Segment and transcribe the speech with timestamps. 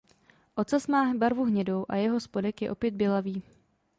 [0.55, 3.43] Ocas má barvu hnědou a jeho spodek je opět bělavý.